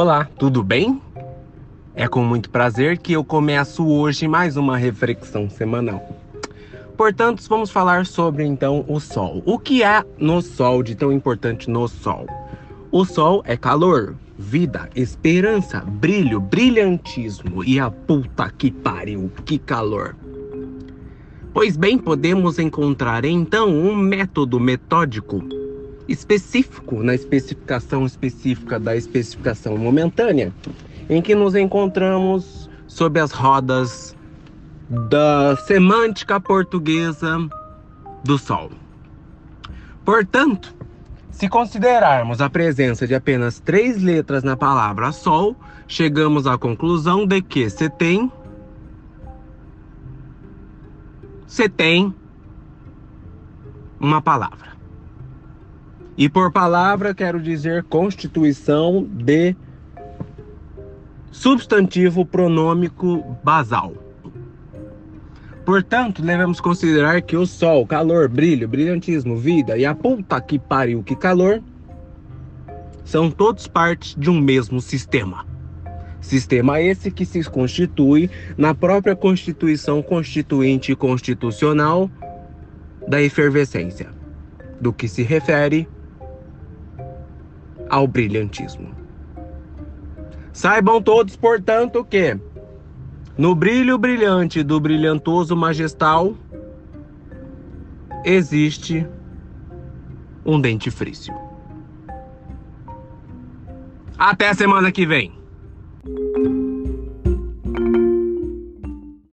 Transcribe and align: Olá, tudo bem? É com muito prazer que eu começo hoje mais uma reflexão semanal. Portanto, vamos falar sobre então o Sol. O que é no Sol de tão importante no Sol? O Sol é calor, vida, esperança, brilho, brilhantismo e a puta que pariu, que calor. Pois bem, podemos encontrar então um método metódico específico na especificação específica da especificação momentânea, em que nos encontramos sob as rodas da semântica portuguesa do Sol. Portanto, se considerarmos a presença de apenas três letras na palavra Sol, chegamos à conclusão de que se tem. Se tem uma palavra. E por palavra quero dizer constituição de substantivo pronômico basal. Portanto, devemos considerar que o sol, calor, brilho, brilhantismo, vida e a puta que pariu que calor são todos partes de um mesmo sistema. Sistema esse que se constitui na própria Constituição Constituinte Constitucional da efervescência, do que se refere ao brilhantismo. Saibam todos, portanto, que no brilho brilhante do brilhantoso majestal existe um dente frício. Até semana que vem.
Olá, 0.00 0.28
tudo 0.38 0.62
bem? 0.62 1.02
É 1.92 2.06
com 2.06 2.22
muito 2.22 2.50
prazer 2.50 2.98
que 2.98 3.14
eu 3.14 3.24
começo 3.24 3.84
hoje 3.84 4.28
mais 4.28 4.56
uma 4.56 4.76
reflexão 4.76 5.50
semanal. 5.50 6.08
Portanto, 6.96 7.42
vamos 7.48 7.68
falar 7.68 8.06
sobre 8.06 8.44
então 8.44 8.84
o 8.86 9.00
Sol. 9.00 9.42
O 9.44 9.58
que 9.58 9.82
é 9.82 10.04
no 10.16 10.40
Sol 10.40 10.84
de 10.84 10.94
tão 10.94 11.12
importante 11.12 11.68
no 11.68 11.88
Sol? 11.88 12.28
O 12.92 13.04
Sol 13.04 13.42
é 13.44 13.56
calor, 13.56 14.14
vida, 14.38 14.88
esperança, 14.94 15.80
brilho, 15.80 16.38
brilhantismo 16.38 17.64
e 17.64 17.80
a 17.80 17.90
puta 17.90 18.52
que 18.56 18.70
pariu, 18.70 19.32
que 19.44 19.58
calor. 19.58 20.14
Pois 21.52 21.76
bem, 21.76 21.98
podemos 21.98 22.60
encontrar 22.60 23.24
então 23.24 23.68
um 23.68 23.96
método 23.96 24.60
metódico 24.60 25.57
específico 26.08 27.02
na 27.02 27.14
especificação 27.14 28.06
específica 28.06 28.80
da 28.80 28.96
especificação 28.96 29.76
momentânea, 29.76 30.52
em 31.08 31.20
que 31.20 31.34
nos 31.34 31.54
encontramos 31.54 32.68
sob 32.86 33.20
as 33.20 33.30
rodas 33.30 34.16
da 34.88 35.54
semântica 35.56 36.40
portuguesa 36.40 37.38
do 38.24 38.38
Sol. 38.38 38.70
Portanto, 40.04 40.74
se 41.30 41.48
considerarmos 41.48 42.40
a 42.40 42.48
presença 42.48 43.06
de 43.06 43.14
apenas 43.14 43.60
três 43.60 44.02
letras 44.02 44.42
na 44.42 44.56
palavra 44.56 45.12
Sol, 45.12 45.54
chegamos 45.86 46.46
à 46.46 46.56
conclusão 46.56 47.26
de 47.26 47.42
que 47.42 47.68
se 47.68 47.88
tem. 47.90 48.32
Se 51.46 51.68
tem 51.68 52.14
uma 54.00 54.20
palavra. 54.20 54.77
E 56.18 56.28
por 56.28 56.50
palavra 56.50 57.14
quero 57.14 57.40
dizer 57.40 57.84
constituição 57.84 59.04
de 59.08 59.54
substantivo 61.30 62.26
pronômico 62.26 63.36
basal. 63.44 63.94
Portanto, 65.64 66.20
devemos 66.20 66.60
considerar 66.60 67.22
que 67.22 67.36
o 67.36 67.46
sol, 67.46 67.86
calor, 67.86 68.28
brilho, 68.28 68.66
brilhantismo, 68.66 69.36
vida 69.36 69.78
e 69.78 69.86
a 69.86 69.94
puta 69.94 70.40
que 70.40 70.58
pariu 70.58 71.04
que 71.04 71.14
calor 71.14 71.62
são 73.04 73.30
todos 73.30 73.68
partes 73.68 74.16
de 74.18 74.28
um 74.28 74.40
mesmo 74.40 74.80
sistema. 74.80 75.46
Sistema 76.20 76.80
esse 76.80 77.12
que 77.12 77.24
se 77.24 77.44
constitui 77.48 78.28
na 78.56 78.74
própria 78.74 79.14
Constituição 79.14 80.02
Constituinte 80.02 80.96
Constitucional 80.96 82.10
da 83.06 83.22
efervescência, 83.22 84.08
do 84.80 84.92
que 84.92 85.06
se 85.06 85.22
refere 85.22 85.86
ao 87.88 88.06
brilhantismo. 88.06 88.94
Saibam 90.52 91.00
todos, 91.00 91.36
portanto, 91.36 92.04
que 92.04 92.36
no 93.36 93.54
brilho 93.54 93.96
brilhante 93.96 94.62
do 94.62 94.80
brilhantoso 94.80 95.54
majestal 95.56 96.34
existe 98.24 99.06
um 100.44 100.60
dente 100.60 100.90
frício. 100.90 101.34
Até 104.18 104.52
semana 104.52 104.90
que 104.90 105.06
vem. 105.06 105.32